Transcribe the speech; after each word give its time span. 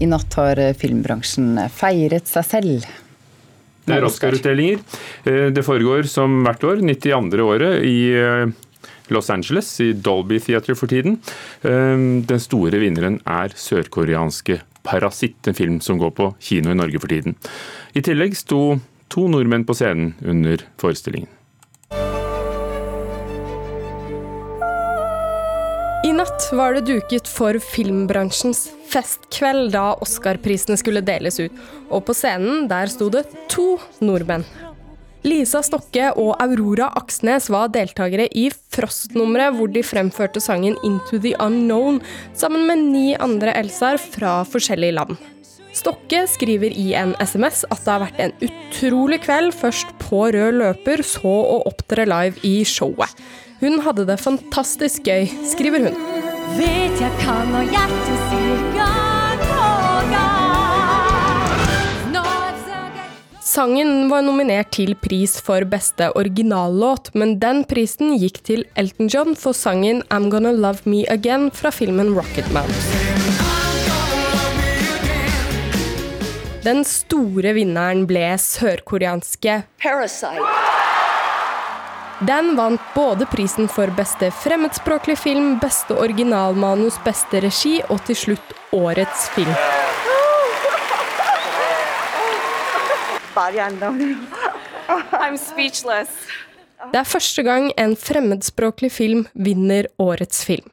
I 0.00 0.08
natt 0.08 0.34
har 0.40 0.60
filmbransjen 0.80 1.58
feiret 1.74 2.28
seg 2.30 2.46
selv. 2.48 2.90
Det 3.84 3.98
er 3.98 4.06
Oscar-utdelinger. 4.06 4.80
Eh, 5.28 5.46
det 5.52 5.64
foregår 5.66 6.08
som 6.08 6.40
hvert 6.46 6.64
år, 6.64 6.82
92. 6.84 7.44
året, 7.44 7.84
i 7.84 8.12
eh, 8.16 8.52
Los 9.10 9.30
Angeles, 9.32 9.68
i 9.82 9.92
Dolby 9.92 10.38
Theater 10.42 10.78
for 10.78 10.90
tiden. 10.90 11.18
Eh, 11.62 11.96
den 12.30 12.42
store 12.42 12.80
vinneren 12.82 13.20
er 13.26 13.56
sørkoreanske 13.56 14.60
Parasitt, 14.86 15.44
en 15.48 15.58
film 15.58 15.80
som 15.84 15.98
går 16.00 16.14
på 16.16 16.30
kino 16.40 16.72
i 16.72 16.78
Norge 16.78 17.02
for 17.02 17.12
tiden. 17.12 17.36
I 17.92 18.04
tillegg 18.04 18.38
sto 18.38 18.78
to 19.10 19.26
nordmenn 19.28 19.66
på 19.68 19.76
scenen 19.76 20.14
under 20.24 20.62
forestillingen. 20.80 21.28
I 26.10 26.14
natt 26.16 26.48
var 26.58 26.74
det 26.74 26.88
duket 26.88 27.28
for 27.30 27.54
filmbransjens 27.62 28.64
festkveld 28.90 29.68
da 29.70 29.92
Oscar-prisene 30.02 30.74
skulle 30.80 31.04
deles 31.06 31.36
ut, 31.38 31.58
og 31.86 32.02
på 32.08 32.14
scenen 32.18 32.64
der 32.70 32.90
sto 32.90 33.06
det 33.14 33.20
to 33.52 33.76
nordmenn. 34.02 34.42
Lisa 35.22 35.60
Stokke 35.62 36.08
og 36.18 36.32
Aurora 36.42 36.88
Aksnes 36.98 37.46
var 37.54 37.70
deltakere 37.70 38.26
i 38.34 38.48
Frost-nummeret, 38.74 39.54
hvor 39.54 39.70
de 39.70 39.84
fremførte 39.86 40.42
sangen 40.42 40.74
'Into 40.82 41.20
the 41.22 41.36
Unknown' 41.38 42.00
sammen 42.34 42.66
med 42.66 42.82
ni 42.90 43.14
andre 43.14 43.54
Elsaer 43.60 44.02
fra 44.02 44.40
forskjellige 44.42 44.96
land. 44.96 45.14
Stokke 45.72 46.24
skriver 46.26 46.74
i 46.74 46.88
en 46.98 47.14
SMS 47.22 47.62
at 47.70 47.84
det 47.84 47.92
har 47.92 48.02
vært 48.08 48.18
en 48.18 48.34
utrolig 48.48 49.20
kveld, 49.22 49.54
først 49.54 49.94
på 50.02 50.26
rød 50.34 50.58
løper, 50.58 51.04
så 51.06 51.36
å 51.54 51.62
opptre 51.70 52.02
live 52.02 52.42
i 52.42 52.64
showet. 52.64 53.14
Hun 53.60 53.80
hadde 53.84 54.06
det 54.08 54.16
fantastisk 54.22 55.04
gøy, 55.04 55.26
skriver 55.52 55.84
hun. 55.84 55.96
Vet 56.56 56.96
jeg 57.00 57.12
kan 57.20 57.52
og 57.54 57.68
hjertet 57.68 58.22
sier 58.30 58.62
gang 58.78 59.42
på 59.44 59.66
gang. 60.14 60.40
Sangen 63.50 64.06
var 64.08 64.22
nominert 64.22 64.70
til 64.76 64.94
pris 64.94 65.32
for 65.42 65.66
beste 65.68 66.06
originallåt, 66.16 67.10
men 67.18 67.34
den 67.42 67.64
prisen 67.68 68.14
gikk 68.14 68.38
til 68.46 68.62
Elton 68.78 69.10
John 69.10 69.34
for 69.34 69.52
sangen 69.52 70.04
'I'm 70.08 70.30
Gonna 70.30 70.52
Love 70.52 70.86
Me 70.86 71.02
Again' 71.10 71.50
fra 71.50 71.70
filmen 71.74 72.14
Rocketman. 72.14 72.70
Den 76.62 76.84
store 76.84 77.52
vinneren 77.52 78.06
ble 78.06 78.38
sørkoreanske 78.38 79.62
Parasite. 79.82 80.69
Den 82.20 82.56
vant 82.56 82.80
både 82.94 83.24
prisen 83.32 83.68
for 83.72 83.88
beste 83.96 84.28
fremmedspråklig 84.42 85.14
film, 85.18 85.54
beste 85.60 85.94
originalmanus, 85.96 86.98
beste 87.00 87.40
regi 87.40 87.78
og 87.88 88.02
til 88.04 88.18
slutt 88.22 88.50
årets 88.76 89.30
film. 89.32 89.54
I'm 95.16 95.38
speechless. 95.40 96.10
Det 96.92 96.98
er 97.00 97.08
første 97.08 97.42
gang 97.46 97.70
en 97.80 97.94
fremmedspråklig 97.96 98.90
film 98.92 99.24
vinner 99.32 99.88
årets 100.00 100.44
film. 100.44 100.68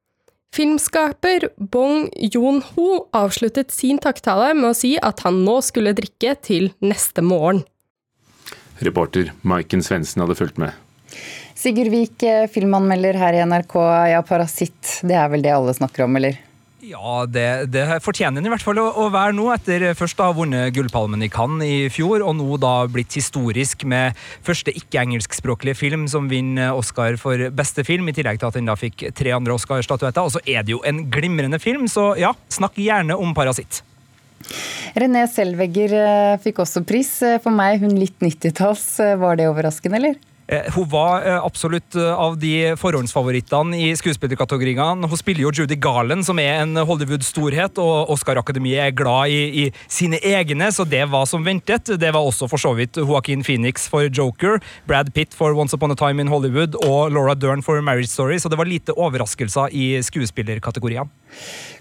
Filmskaper 0.55 1.47
Bong 1.59 2.09
Joon-ho 2.33 3.05
avsluttet 3.15 3.71
sin 3.71 3.99
takktale 4.03 4.51
med 4.57 4.71
å 4.71 4.75
si 4.75 4.97
at 4.99 5.23
han 5.23 5.45
nå 5.47 5.61
skulle 5.63 5.95
drikke 5.95 6.35
til 6.43 6.73
neste 6.83 7.23
morgen. 7.23 7.63
Reporter 8.83 9.31
Maiken 9.47 9.83
Svendsen 9.85 10.25
hadde 10.25 10.37
fulgt 10.39 10.59
med. 10.59 10.75
Sigurd 11.57 11.89
Vik, 11.89 12.23
eh, 12.23 12.45
filmanmelder 12.53 13.17
her 13.17 13.33
i 13.33 13.45
NRK. 13.45 13.79
Ja, 14.11 14.21
'Parasitt', 14.21 15.01
det 15.07 15.17
er 15.17 15.31
vel 15.31 15.41
det 15.41 15.55
alle 15.55 15.73
snakker 15.73 16.05
om, 16.05 16.15
eller? 16.15 16.37
Ja, 16.87 17.25
det, 17.25 17.71
det 17.73 17.83
fortjener 18.05 18.37
den 18.37 18.47
i 18.47 18.51
hvert 18.53 18.63
fall 18.63 18.77
å, 18.79 18.85
å, 19.01 19.07
være 19.11 19.33
nå, 19.35 19.47
etter 19.51 19.83
først 19.97 20.21
å 20.21 20.29
ha 20.29 20.35
vunnet 20.37 20.69
Gullpalmen 20.75 21.25
i 21.25 21.27
Cannes 21.33 21.65
i 21.65 21.89
fjor, 21.91 22.21
og 22.21 22.37
nå 22.37 22.59
da 22.61 22.85
blitt 22.87 23.17
historisk 23.17 23.83
med 23.89 24.15
første 24.45 24.71
ikke-engelskspråklige 24.71 25.75
film 25.75 26.05
som 26.07 26.29
vinner 26.31 26.77
Oscar 26.77 27.17
for 27.19 27.49
beste 27.51 27.83
film, 27.87 28.07
i 28.07 28.15
tillegg 28.15 28.39
til 28.39 28.51
at 28.51 28.59
den 28.59 28.69
da 28.69 28.77
fikk 28.79 29.07
tre 29.17 29.33
andre 29.35 29.57
Oscar-statuetter. 29.57 30.21
Og 30.21 30.37
så 30.37 30.43
er 30.45 30.63
det 30.63 30.77
jo 30.77 30.83
en 30.87 31.03
glimrende 31.11 31.59
film, 31.59 31.89
så 31.91 32.11
ja, 32.21 32.31
snakk 32.53 32.79
gjerne 32.79 33.17
om 33.17 33.33
'Parasitt'. 33.35 33.81
René 34.95 35.25
Selvegger 35.27 35.97
eh, 35.97 36.39
fikk 36.45 36.61
også 36.63 36.85
pris. 36.87 37.09
For 37.43 37.51
meg, 37.51 37.81
hun 37.81 37.97
litt 37.97 38.15
90-talls. 38.23 38.85
Var 39.19 39.41
det 39.41 39.49
overraskende, 39.49 39.99
eller? 39.99 40.21
Eh, 40.47 40.71
hun 40.75 40.87
var 40.89 41.25
eh, 41.27 41.45
absolutt 41.45 41.95
eh, 41.95 42.13
av 42.13 42.37
de 42.39 42.71
forhåndsfavorittene 42.79 43.75
i 43.83 43.89
skuespillerkategoriene. 43.99 45.07
Hun 45.11 45.19
spiller 45.19 45.43
jo 45.43 45.51
Judy 45.51 45.75
Garland, 45.75 46.23
som 46.23 46.39
er 46.39 46.61
en 46.61 46.79
Hollywood-storhet, 46.87 47.81
og 47.83 48.13
Oscar-akademiet 48.15 48.85
er 48.85 48.95
glad 48.95 49.33
i, 49.33 49.41
i, 49.63 49.65
sine 49.91 50.21
egne, 50.23 50.69
så 50.71 50.85
det 50.87 51.03
var 51.11 51.27
som 51.27 51.43
ventet. 51.43 51.91
Det 51.99 52.11
var 52.15 52.23
også 52.23 52.47
for 52.47 52.63
så 52.63 52.71
vidt 52.77 52.95
Joaquin 53.01 53.43
Phoenix 53.43 53.89
for 53.91 54.07
Joker, 54.07 54.61
Brad 54.87 55.11
Pitt 55.15 55.35
for 55.35 55.57
Once 55.57 55.75
Upon 55.75 55.91
a 55.91 55.99
Time 55.99 56.23
in 56.23 56.31
Hollywood 56.31 56.79
og 56.85 57.11
Laura 57.11 57.35
Dern 57.35 57.65
for 57.65 57.83
Marriage 57.83 58.13
Story, 58.13 58.39
så 58.39 58.47
det 58.47 58.59
var 58.59 58.71
lite 58.71 58.95
overraskelser 58.95 59.75
i 59.75 59.97
skuespillerkategoriene. 60.05 61.11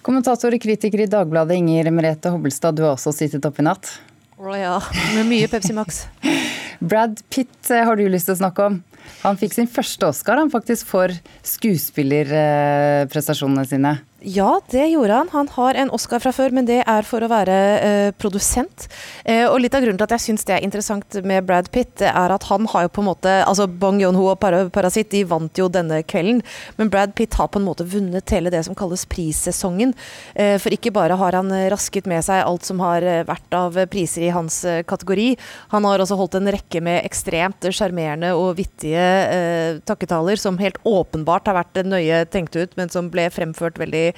Kommentator 0.03 0.55
og 0.55 0.63
kritiker 0.63 1.05
i 1.05 1.11
Dagbladet 1.11 1.55
Inger 1.61 1.93
Merete 1.95 2.35
Hobbelstad, 2.35 2.75
du 2.75 2.83
har 2.89 2.97
også 2.97 3.15
sittet 3.15 3.47
oppe 3.47 3.63
i 3.63 3.69
natt. 3.71 3.95
Å 4.37 4.59
ja, 4.59 4.75
med 5.15 5.31
mye 5.31 5.47
Pepsi 5.55 5.75
Max. 5.77 6.05
Brad 6.81 7.23
Pitt 7.33 7.71
eh, 7.71 7.85
har 7.87 7.97
du 7.97 8.09
lyst 8.11 8.27
til 8.31 8.37
å 8.37 8.43
snakke 8.43 8.61
om. 8.71 8.75
Han 9.23 9.37
fikk 9.39 9.53
sin 9.55 9.69
første 9.71 10.07
Oscar 10.11 10.37
han 10.41 10.51
faktisk 10.53 10.87
for 10.91 11.09
skuespillerprestasjonene 11.47 13.65
sine. 13.71 13.93
Ja, 14.27 14.61
det 14.71 14.89
gjorde 14.89 15.15
han. 15.15 15.29
Han 15.31 15.49
har 15.55 15.77
en 15.79 15.91
Oscar 15.95 16.19
fra 16.19 16.33
før, 16.35 16.51
men 16.51 16.67
det 16.67 16.81
er 16.83 17.07
for 17.07 17.23
å 17.23 17.29
være 17.31 17.57
eh, 17.79 18.09
produsent. 18.19 18.89
Eh, 19.23 19.45
og 19.47 19.61
litt 19.63 19.75
av 19.79 19.85
grunnen 19.85 20.01
til 20.01 20.07
at 20.09 20.15
jeg 20.17 20.25
syns 20.25 20.47
det 20.49 20.57
er 20.57 20.65
interessant 20.67 21.19
med 21.23 21.47
Brad 21.47 21.69
Pitt, 21.71 21.93
det 22.01 22.09
er 22.11 22.35
at 22.35 22.47
han 22.49 22.67
har 22.73 22.89
jo 22.89 22.91
på 22.97 23.05
en 23.05 23.07
måte 23.07 23.35
Altså 23.47 23.69
Bong 23.71 24.01
Yon-ho 24.03 24.25
og 24.33 24.41
Par 24.43 24.57
Parasitt 24.75 25.13
de 25.13 25.21
vant 25.31 25.61
jo 25.61 25.69
denne 25.71 26.01
kvelden, 26.03 26.41
men 26.75 26.91
Brad 26.91 27.15
Pitt 27.15 27.37
har 27.39 27.53
på 27.55 27.61
en 27.61 27.69
måte 27.69 27.87
vunnet 27.87 28.33
hele 28.35 28.51
det 28.51 28.65
som 28.67 28.75
kalles 28.75 29.05
prissesongen. 29.07 29.95
Eh, 30.35 30.57
for 30.59 30.75
ikke 30.75 30.91
bare 30.97 31.21
har 31.21 31.39
han 31.39 31.55
rasket 31.71 32.11
med 32.11 32.27
seg 32.27 32.43
alt 32.43 32.67
som 32.67 32.83
har 32.83 33.07
eh, 33.07 33.23
vært 33.31 33.55
av 33.55 33.79
priser 33.93 34.27
i 34.27 34.33
hans 34.35 34.59
eh, 34.67 34.83
kategori, 34.83 35.29
han 35.71 35.87
har 35.87 36.03
også 36.03 36.19
holdt 36.19 36.41
en 36.41 36.51
rekke 36.57 36.83
med 36.83 37.07
ekstremt 37.07 37.71
sjarmerende 37.71 38.33
og 38.35 38.57
vittige 38.59 39.07
eh, 39.07 39.79
takketaler 39.87 40.43
som 40.43 40.59
helt 40.59 40.83
åpenbart 40.83 41.47
har 41.47 41.61
vært 41.61 41.85
nøye 41.87 42.25
tenkt 42.35 42.59
ut, 42.59 42.75
men 42.75 42.91
som 42.91 43.13
ble 43.15 43.31
fremført 43.31 43.79
veldig 43.79 44.05
eh, 44.09 44.16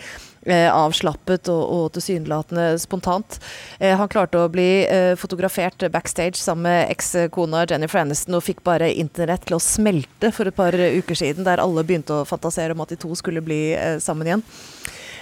avslappet 0.48 1.48
og, 1.52 1.62
og 1.74 1.86
tilsynelatende 1.96 2.78
spontant. 2.80 3.38
Eh, 3.78 3.94
han 3.98 4.08
klarte 4.08 4.40
å 4.40 4.50
bli 4.52 4.86
eh, 4.86 5.14
fotografert 5.18 5.84
backstage 5.92 6.38
sammen 6.40 6.68
med 6.68 6.92
ekskona 6.94 7.64
Jennifer 7.68 8.02
Aniston 8.02 8.38
og 8.38 8.46
fikk 8.46 8.62
bare 8.66 8.90
internett 8.94 9.44
til 9.48 9.58
å 9.58 9.62
smelte 9.62 10.32
for 10.34 10.48
et 10.48 10.56
par 10.56 10.74
uker 10.74 11.18
siden, 11.18 11.46
der 11.46 11.62
alle 11.62 11.84
begynte 11.84 12.20
å 12.20 12.28
fantasere 12.28 12.76
om 12.76 12.84
at 12.84 12.94
de 12.94 13.00
to 13.00 13.12
skulle 13.18 13.44
bli 13.44 13.74
eh, 13.76 13.98
sammen 14.02 14.30
igjen. 14.30 14.46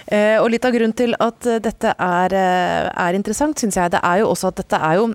Eh, 0.07 0.37
og 0.39 0.51
litt 0.53 0.63
av 0.63 0.75
grunnen 0.75 0.95
til 0.95 1.17
at 1.19 1.49
dette 1.63 1.91
er, 1.91 2.33
eh, 2.33 2.87
er 2.87 3.17
interessant, 3.17 3.59
syns 3.59 3.75
jeg, 3.75 3.91
det 3.91 4.03
er 4.03 4.21
jo 4.21 4.31
også 4.31 4.53
at 4.53 4.61
dette 4.61 4.79
er 4.79 5.01
jo 5.01 5.09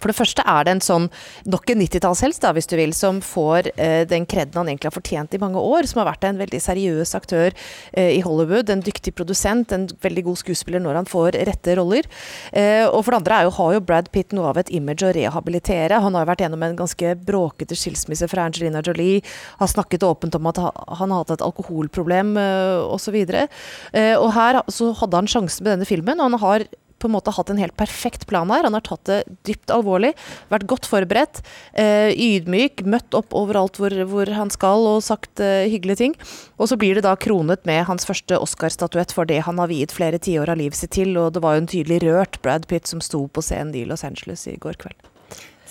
for 0.00 0.10
det 0.10 0.18
første 0.18 0.44
er 0.46 0.66
det 0.66 0.76
en 0.76 0.84
sånn 0.84 1.08
nok 1.48 1.72
en 1.72 1.82
90-tallshelt, 1.82 2.44
hvis 2.56 2.70
du 2.70 2.76
vil, 2.78 2.94
som 2.96 3.20
får 3.24 3.70
eh, 3.74 4.02
den 4.08 4.26
kreden 4.28 4.60
han 4.60 4.70
egentlig 4.70 4.90
har 4.90 4.96
fortjent 4.96 5.36
i 5.36 5.40
mange 5.42 5.60
år. 5.60 5.88
Som 5.88 6.02
har 6.02 6.10
vært 6.10 6.26
en 6.28 6.40
veldig 6.40 6.60
seriøs 6.62 7.14
aktør 7.18 7.50
eh, 7.92 8.16
i 8.16 8.22
Hollywood. 8.24 8.70
En 8.72 8.84
dyktig 8.84 9.14
produsent, 9.16 9.72
en 9.72 9.88
veldig 10.02 10.26
god 10.28 10.40
skuespiller 10.42 10.82
når 10.82 11.00
han 11.00 11.10
får 11.10 11.38
rette 11.48 11.76
roller. 11.78 12.08
Eh, 12.52 12.84
og 12.86 13.02
for 13.02 13.14
det 13.14 13.20
andre 13.22 13.42
jo, 13.46 13.54
har 13.58 13.76
jo 13.76 13.84
Brad 13.90 14.10
Pitt 14.14 14.34
noe 14.36 14.50
av 14.52 14.60
et 14.62 14.72
image 14.74 15.06
å 15.06 15.12
rehabilitere. 15.16 16.00
Han 16.02 16.16
har 16.16 16.26
jo 16.26 16.32
vært 16.32 16.46
gjennom 16.46 16.66
en 16.66 16.78
ganske 16.78 17.14
bråkete 17.26 17.78
skilsmisse 17.78 18.28
fra 18.30 18.46
Angelina 18.48 18.82
Jolie. 18.84 19.22
Har 19.60 19.72
snakket 19.72 20.06
åpent 20.06 20.38
om 20.38 20.50
at 20.50 20.60
han 20.62 21.12
har 21.12 21.22
hatt 21.22 21.36
et 21.36 21.46
alkoholproblem 21.46 22.36
eh, 22.40 22.86
osv. 22.96 23.20
Eh, 23.26 24.14
og 24.16 24.32
her 24.36 24.62
så 24.72 24.92
hadde 25.00 25.22
han 25.22 25.30
sjansen 25.30 25.64
med 25.64 25.76
denne 25.76 25.88
filmen, 25.88 26.20
og 26.20 26.30
han 26.30 26.42
har 26.42 26.68
på 26.98 27.08
en 27.08 27.14
måte 27.16 27.34
hatt 27.34 27.50
en 27.52 27.60
helt 27.60 27.76
perfekt 27.78 28.26
plan 28.30 28.50
her. 28.52 28.66
Han 28.66 28.76
har 28.76 28.84
tatt 28.86 29.04
det 29.08 29.18
dypt 29.48 29.72
alvorlig, 29.74 30.12
vært 30.52 30.68
godt 30.70 30.88
forberedt, 30.88 31.42
eh, 31.72 32.12
ydmyk, 32.12 32.84
møtt 32.88 33.16
opp 33.16 33.36
overalt 33.36 33.80
hvor, 33.80 33.94
hvor 34.10 34.30
han 34.36 34.52
skal 34.52 34.86
og 34.88 35.02
sagt 35.06 35.42
eh, 35.44 35.68
hyggelige 35.70 36.02
ting. 36.02 36.16
Og 36.56 36.70
så 36.70 36.78
blir 36.80 36.96
det 36.96 37.06
da 37.06 37.16
kronet 37.20 37.66
med 37.68 37.84
hans 37.90 38.08
første 38.08 38.38
Oscar-statuett 38.40 39.12
for 39.14 39.28
det 39.28 39.42
han 39.46 39.60
har 39.62 39.70
viet 39.72 39.94
flere 39.94 40.20
tiår 40.22 40.52
av 40.52 40.60
livet 40.60 40.78
sitt 40.78 40.94
til, 40.96 41.16
og 41.20 41.34
det 41.36 41.44
var 41.44 41.56
jo 41.56 41.64
en 41.64 41.70
tydelig 41.70 42.00
rørt 42.06 42.40
Brad 42.44 42.66
Pitt 42.70 42.88
som 42.88 43.02
sto 43.04 43.26
på 43.28 43.44
scenen 43.44 43.74
i 43.76 43.84
Los 43.88 44.06
Angeles 44.06 44.46
i 44.48 44.56
går 44.60 44.80
kveld. 44.80 45.12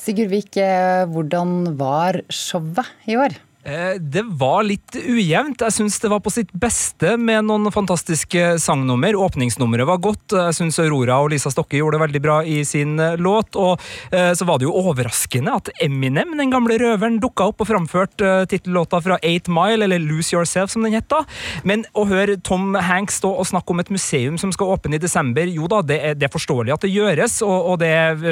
Sigurd 0.06 0.30
Vik, 0.30 0.58
eh, 0.62 1.06
hvordan 1.10 1.78
var 1.80 2.22
showet 2.30 2.86
i 3.10 3.18
år? 3.18 3.40
Eh, 3.66 3.96
det 4.00 4.22
var 4.38 4.62
litt 4.64 4.94
ujevnt. 4.94 5.64
Jeg 5.66 5.74
syns 5.74 5.98
det 6.04 6.10
var 6.12 6.22
på 6.22 6.30
sitt 6.30 6.52
beste 6.54 7.16
med 7.18 7.48
noen 7.48 7.72
fantastiske 7.74 8.60
sangnummer. 8.62 9.18
Åpningsnummeret 9.18 9.90
var 9.90 10.02
godt. 10.04 10.36
Jeg 10.38 10.58
syns 10.60 10.78
Aurora 10.84 11.18
og 11.24 11.32
Lisa 11.34 11.50
Stokke 11.50 11.80
gjorde 11.80 11.98
det 11.98 12.04
veldig 12.04 12.22
bra 12.22 12.36
i 12.46 12.60
sin 12.68 13.00
eh, 13.02 13.18
låt. 13.18 13.58
Og 13.58 13.82
eh, 14.14 14.34
så 14.38 14.46
var 14.46 14.62
det 14.62 14.68
jo 14.68 14.76
overraskende 14.78 15.56
at 15.58 15.72
Eminem, 15.82 16.36
den 16.38 16.54
gamle 16.54 16.78
røveren, 16.78 17.18
dukka 17.24 17.50
opp 17.50 17.64
og 17.66 17.70
framførte 17.72 18.36
tittellåta 18.52 19.00
fra 19.02 19.18
Eight 19.26 19.50
Mile, 19.50 19.88
eller 19.88 20.04
Lose 20.04 20.36
Yourself, 20.36 20.70
som 20.76 20.86
den 20.86 21.00
het 21.00 21.10
da. 21.10 21.24
Men 21.66 21.88
å 21.98 22.06
høre 22.06 22.38
Tom 22.46 22.78
Hanks 22.78 23.18
stå 23.24 23.34
og 23.34 23.50
snakke 23.50 23.74
om 23.74 23.82
et 23.82 23.90
museum 23.94 24.38
som 24.38 24.54
skal 24.54 24.76
åpne 24.76 25.00
i 25.00 25.02
desember, 25.02 25.50
jo 25.50 25.66
da, 25.72 25.82
det 25.82 26.00
er, 26.12 26.20
det 26.20 26.30
er 26.30 26.36
forståelig 26.36 26.76
at 26.76 26.86
det 26.86 26.94
gjøres, 26.94 27.40
og, 27.46 27.72
og 27.72 27.82
det 27.82 27.90
er 27.90 28.24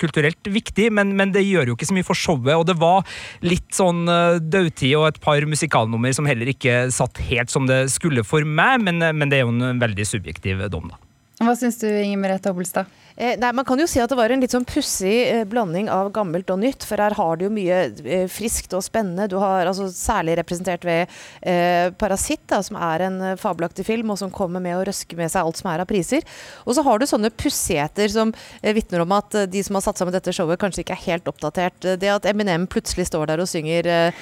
kulturelt 0.00 0.52
viktig, 0.52 0.90
men, 0.92 1.16
men, 1.16 1.32
det 1.32 1.46
gjør 1.46 1.72
jo 1.72 1.78
ikke 1.78 1.88
så 1.88 1.96
mye 1.96 2.06
for 2.06 2.18
showet. 2.18 2.54
Og 2.58 2.68
det 2.68 2.76
var 2.80 3.08
litt 3.46 3.70
sånn 3.72 4.04
uh, 4.10 4.36
dødtid 4.82 4.98
og 4.98 5.08
et 5.08 5.20
par 5.22 5.44
musikalnummer 5.46 6.12
som 6.12 6.26
heller 6.26 6.50
ikke 6.50 6.90
satt 6.90 7.18
helt 7.28 7.50
som 7.50 7.66
det 7.66 7.90
skulle 7.90 8.24
for 8.24 8.44
meg, 8.44 8.82
men, 8.82 8.98
men 8.98 9.30
det 9.30 9.38
er 9.38 9.46
jo 9.46 9.54
en 9.54 9.80
veldig 9.80 10.06
subjektiv 10.06 10.68
dom, 10.70 10.90
da. 10.90 10.98
Hva 11.42 11.54
syns 11.58 11.80
du, 11.82 11.88
Inger 11.88 12.20
Merete 12.22 12.52
Hobbelstad? 12.52 12.90
Eh, 13.16 13.36
nei, 13.38 13.52
Man 13.52 13.66
kan 13.68 13.80
jo 13.80 13.86
si 13.90 14.00
at 14.00 14.10
det 14.10 14.16
var 14.16 14.32
en 14.32 14.40
litt 14.42 14.54
sånn 14.54 14.66
pussig 14.68 15.12
eh, 15.28 15.44
blanding 15.48 15.90
av 15.92 16.10
gammelt 16.14 16.48
og 16.52 16.60
nytt. 16.62 16.86
For 16.88 17.00
her 17.02 17.16
har 17.18 17.38
du 17.38 17.46
jo 17.46 17.52
mye 17.52 17.80
eh, 18.04 18.24
friskt 18.30 18.72
og 18.76 18.84
spennende. 18.84 19.28
Du 19.28 19.36
har 19.42 19.68
altså 19.68 19.88
særlig 19.92 20.38
representert 20.40 20.84
ved 20.86 21.10
'Parasitt', 21.42 22.46
da, 22.48 22.60
som 22.62 22.76
er 22.76 23.04
en 23.06 23.18
fabelaktig 23.38 23.84
film, 23.86 24.10
og 24.12 24.18
som 24.18 24.30
kommer 24.30 24.60
med 24.62 24.76
å 24.76 24.84
røske 24.86 25.16
med 25.16 25.30
seg 25.30 25.44
alt 25.44 25.58
som 25.58 25.70
er 25.70 25.82
av 25.82 25.88
priser. 25.88 26.22
Og 26.66 26.76
så 26.76 26.84
har 26.84 26.98
du 26.98 27.06
sånne 27.06 27.30
pussigheter 27.30 28.08
som 28.12 28.32
eh, 28.62 28.72
vitner 28.74 29.02
om 29.04 29.12
at 29.12 29.34
de 29.50 29.62
som 29.62 29.76
har 29.76 29.84
satt 29.84 30.00
sammen 30.00 30.14
dette 30.14 30.32
showet, 30.32 30.60
kanskje 30.60 30.84
ikke 30.84 30.96
er 30.96 31.06
helt 31.06 31.28
oppdatert. 31.28 31.78
Det 32.00 32.10
at 32.10 32.26
Eminem 32.28 32.66
plutselig 32.70 33.08
står 33.10 33.28
der 33.28 33.42
og 33.42 33.50
synger 33.50 34.12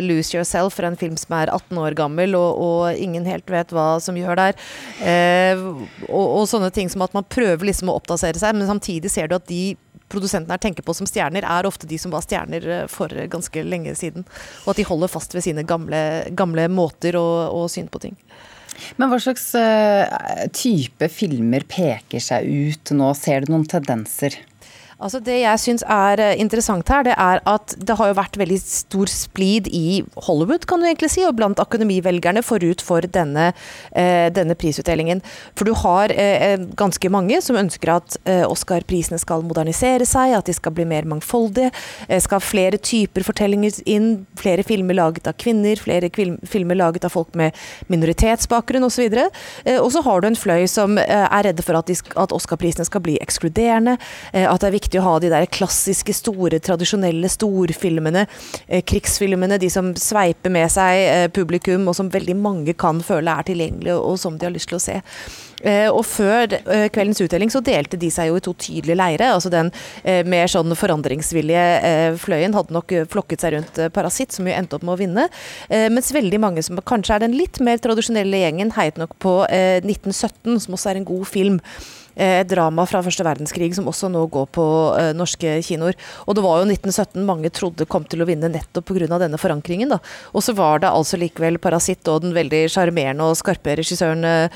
'Lose 0.00 0.36
Yourself' 0.36 0.76
for 0.76 0.86
en 0.86 0.96
film 0.96 1.16
som 1.16 1.34
er 1.36 1.50
18 1.50 1.78
år 1.78 1.96
gammel, 1.98 2.34
og, 2.38 2.60
og 2.60 2.94
ingen 2.94 3.26
helt 3.26 3.48
vet 3.50 3.72
hva 3.74 3.98
som 4.00 4.16
gjør 4.16 4.36
der. 4.36 4.54
og, 6.08 6.26
og 6.40 6.48
sånne 6.50 6.72
ting 6.74 6.90
som 6.92 7.04
at 7.06 7.14
man 7.16 7.26
prøver 7.30 7.70
liksom 7.70 7.90
å 7.90 7.96
oppdatere 8.00 8.40
seg, 8.40 8.58
men 8.58 8.68
samtidig 8.68 9.12
ser 9.12 9.30
du 9.30 9.36
at 9.38 9.48
de 9.50 9.76
produsentene 10.10 10.56
her 10.56 10.62
tenker 10.62 10.86
på 10.86 10.94
som 10.96 11.08
stjerner, 11.08 11.46
er 11.46 11.68
ofte 11.68 11.88
de 11.88 11.98
som 12.00 12.12
var 12.12 12.24
stjerner 12.26 12.66
eh, 12.66 12.86
for 12.90 13.12
ganske 13.30 13.64
lenge 13.66 13.94
siden. 13.98 14.26
Og 14.64 14.72
at 14.72 14.80
de 14.80 14.88
holder 14.88 15.12
fast 15.12 15.36
ved 15.36 15.46
sine 15.46 15.66
gamle, 15.66 16.00
gamle 16.36 16.66
måter 16.72 17.18
å, 17.20 17.26
å 17.54 17.66
syn 17.70 17.90
på 17.90 18.02
ting. 18.02 18.18
Men 18.96 19.10
hva 19.10 19.18
slags 19.20 19.50
uh, 19.58 20.06
type 20.56 21.10
filmer 21.12 21.66
peker 21.68 22.22
seg 22.22 22.46
ut 22.48 22.92
nå? 22.96 23.10
Ser 23.18 23.44
du 23.44 23.52
noen 23.52 23.66
tendenser? 23.68 24.38
Altså 25.00 25.20
Det 25.24 25.38
jeg 25.40 25.60
syns 25.62 25.82
er 25.88 26.20
eh, 26.20 26.34
interessant 26.42 26.88
her, 26.92 27.04
det 27.06 27.14
er 27.16 27.40
at 27.48 27.72
det 27.80 27.96
har 27.96 28.10
jo 28.10 28.16
vært 28.18 28.36
veldig 28.40 28.58
stor 28.60 29.08
splid 29.08 29.70
i 29.72 30.02
Hollywood, 30.26 30.66
kan 30.68 30.82
du 30.82 30.88
egentlig 30.88 31.08
si, 31.14 31.22
og 31.24 31.38
blant 31.38 31.60
akademivelgerne 31.62 32.42
forut 32.44 32.84
for 32.84 33.06
denne, 33.08 33.50
eh, 33.96 34.28
denne 34.34 34.56
prisutdelingen. 34.60 35.22
For 35.56 35.68
du 35.68 35.72
har 35.80 36.12
eh, 36.12 36.44
eh, 36.50 36.66
ganske 36.76 37.12
mange 37.12 37.40
som 37.44 37.56
ønsker 37.56 37.94
at 37.94 38.18
eh, 38.28 38.44
Oscar-prisene 38.44 39.20
skal 39.22 39.46
modernisere 39.48 40.04
seg, 40.08 40.34
at 40.36 40.50
de 40.50 40.56
skal 40.56 40.76
bli 40.76 40.84
mer 40.88 41.08
mangfoldige. 41.08 41.72
Eh, 42.08 42.20
skal 42.20 42.44
flere 42.44 42.76
typer 42.76 43.24
fortellinger 43.24 43.80
inn, 43.88 44.26
flere 44.36 44.66
filmer 44.68 45.00
laget 45.00 45.32
av 45.32 45.38
kvinner, 45.40 45.80
flere 45.80 46.12
filmer 46.12 46.76
laget 46.76 47.08
av 47.08 47.14
folk 47.16 47.32
med 47.40 47.56
minoritetsbakgrunn 47.88 48.84
osv. 48.84 49.08
Og, 49.80 49.88
så 49.94 50.04
har 50.04 50.20
du 50.20 50.28
en 50.28 50.38
fløy 50.38 50.66
som 50.70 50.98
er 51.00 51.44
redde 51.46 51.64
for 51.64 51.78
at, 51.78 51.90
at 51.90 52.36
Oscar-prisene 52.36 52.84
skal 52.84 53.02
bli 53.04 53.16
ekskluderende, 53.22 53.96
at 54.34 54.60
det 54.60 54.68
er 54.68 54.74
viktig 54.76 54.89
viktig 54.90 55.00
å 55.00 55.06
ha 55.06 55.18
de 55.22 55.30
der 55.30 55.46
klassiske, 55.46 56.12
store, 56.12 56.58
tradisjonelle 56.58 57.28
storfilmene. 57.30 58.26
Eh, 58.66 58.82
krigsfilmene, 58.82 59.58
de 59.58 59.70
som 59.70 59.94
sveiper 59.94 60.50
med 60.50 60.70
seg 60.70 61.04
eh, 61.06 61.28
publikum, 61.30 61.88
og 61.88 61.94
som 61.94 62.10
veldig 62.10 62.36
mange 62.36 62.74
kan 62.74 63.00
føle 63.00 63.30
er 63.30 63.46
tilgjengelige, 63.46 63.96
og 63.96 64.18
som 64.18 64.36
de 64.36 64.46
har 64.46 64.52
lyst 64.52 64.68
til 64.68 64.80
å 64.80 64.82
se. 64.82 65.00
Eh, 65.60 65.88
og 65.92 66.02
før 66.08 66.54
eh, 66.56 66.86
kveldens 66.92 67.20
utdeling 67.20 67.52
så 67.52 67.60
delte 67.64 67.98
de 68.00 68.08
seg 68.12 68.30
jo 68.30 68.38
i 68.38 68.44
to 68.44 68.54
tydelige 68.56 68.98
leire. 68.98 69.32
altså 69.34 69.52
Den 69.52 69.72
eh, 70.02 70.24
mer 70.24 70.48
sånn 70.50 70.72
forandringsvillige 70.76 72.16
fløyen 72.20 72.56
hadde 72.56 72.74
nok 72.74 72.94
flokket 73.12 73.44
seg 73.44 73.56
rundt 73.56 73.80
Parasitt, 73.94 74.34
som 74.34 74.48
jo 74.48 74.54
endte 74.54 74.78
opp 74.78 74.86
med 74.86 74.94
å 74.94 75.00
vinne. 75.00 75.28
mens 75.92 76.10
veldig 76.14 76.38
mange 76.42 76.62
som 76.64 76.78
kanskje 76.86 77.16
er 77.16 77.24
den 77.24 77.36
litt 77.36 77.60
mer 77.62 77.80
tradisjonelle 77.82 78.40
gjengen, 78.42 78.72
heiet 78.76 78.98
nok 79.00 79.16
på 79.22 79.32
1917, 79.48 80.60
som 80.64 80.76
også 80.76 80.92
er 80.92 81.00
en 81.00 81.08
god 81.08 81.26
film. 81.28 81.58
Et 82.20 82.48
drama 82.48 82.84
fra 82.90 83.00
første 83.04 83.24
verdenskrig 83.24 83.70
som 83.76 83.88
også 83.88 84.10
nå 84.12 84.24
går 84.32 84.48
på 84.52 84.64
norske 85.16 85.54
kinoer. 85.64 85.96
Og 86.26 86.36
det 86.36 86.44
var 86.44 86.60
jo 86.60 86.68
1917 86.68 87.24
mange 87.26 87.52
trodde 87.54 87.86
kom 87.90 88.04
til 88.10 88.24
å 88.24 88.28
vinne 88.28 88.50
nettopp 88.52 88.90
pga. 88.90 89.18
denne 89.22 89.40
forankringen. 89.40 89.88
da. 89.94 90.00
Og 90.34 90.44
så 90.44 90.54
var 90.56 90.80
det 90.80 90.90
altså 90.90 91.16
likevel 91.20 91.58
'Parasitt' 91.58 92.08
og 92.08 92.22
den 92.22 92.34
veldig 92.34 92.66
sjarmerende 92.68 93.24
og 93.24 93.38
skarpe 93.38 93.76
regissøren 93.78 94.50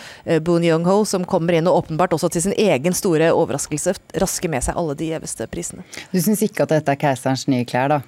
Boon 0.44 0.62
Young-ho 0.66 0.93
som 1.08 1.26
kommer 1.28 1.58
inn 1.58 1.68
og 1.70 1.82
åpenbart 1.82 2.14
også 2.16 2.30
til 2.32 2.46
sin 2.46 2.56
egen 2.56 2.96
store 2.96 3.32
overraskelse 3.34 3.96
rasker 4.22 4.52
med 4.52 4.64
seg 4.66 4.78
alle 4.78 4.96
de 4.98 5.12
gjeveste 5.12 5.48
prisene. 5.50 5.86
Du 6.12 6.20
syns 6.22 6.44
ikke 6.46 6.66
at 6.66 6.76
dette 6.76 6.94
er 6.94 7.00
keiserens 7.00 7.48
nye 7.50 7.66
klær, 7.68 7.96
da? 7.96 8.02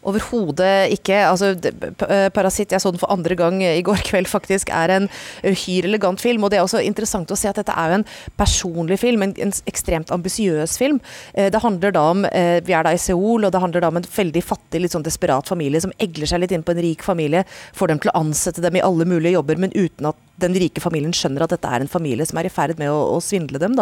Overhodet 0.00 0.94
ikke. 0.94 1.16
Altså, 1.28 1.52
eh, 1.52 2.30
'Parasitt', 2.32 2.72
jeg 2.72 2.80
så 2.80 2.90
den 2.90 2.98
for 2.98 3.12
andre 3.12 3.36
gang 3.36 3.62
i 3.62 3.82
går 3.82 4.00
kveld, 4.08 4.26
faktisk, 4.26 4.70
er 4.72 4.88
en 4.88 5.08
uhyre 5.44 5.84
elegant 5.84 6.20
film. 6.20 6.44
Og 6.44 6.50
det 6.50 6.58
er 6.58 6.64
også 6.64 6.84
interessant 6.84 7.30
å 7.30 7.36
se 7.36 7.48
at 7.48 7.56
dette 7.56 7.72
er 7.76 7.92
en 7.92 8.04
personlig 8.38 8.98
film, 8.98 9.22
en, 9.22 9.34
en 9.38 9.52
ekstremt 9.66 10.10
ambisiøs 10.10 10.78
film. 10.78 11.00
Eh, 11.34 11.50
det 11.50 11.60
handler 11.60 11.92
da 11.92 12.00
om 12.10 12.24
eh, 12.24 12.60
Vi 12.64 12.72
er 12.72 12.82
da 12.82 12.92
i 12.92 12.96
Seoul, 12.96 13.44
og 13.44 13.52
det 13.52 13.60
handler 13.60 13.80
da 13.80 13.88
om 13.88 13.96
en 13.96 14.08
veldig 14.16 14.42
fattig, 14.42 14.80
litt 14.80 14.92
sånn 14.92 15.04
desperat 15.04 15.46
familie 15.46 15.80
som 15.80 15.92
egler 15.98 16.26
seg 16.26 16.40
litt 16.40 16.52
inn 16.52 16.64
på 16.64 16.72
en 16.72 16.82
rik 16.82 17.02
familie, 17.02 17.44
får 17.74 17.88
dem 17.88 17.98
til 17.98 18.10
å 18.10 18.18
ansette 18.20 18.60
dem 18.60 18.76
i 18.76 18.84
alle 18.84 19.04
mulige 19.04 19.36
jobber, 19.36 19.56
men 19.56 19.72
uten 19.76 20.06
at 20.06 20.16
den 20.42 20.56
rike 20.58 20.82
familien 20.82 21.14
skjønner 21.16 21.44
at 21.44 21.54
dette 21.54 21.70
er 21.70 21.84
en 21.84 21.90
familie 21.90 22.26
som 22.28 22.40
er 22.40 22.48
i 22.48 22.52
ferd 22.52 22.78
med 22.80 22.90
å, 22.92 22.98
å 23.16 23.20
svindle 23.24 23.60
dem. 23.62 23.76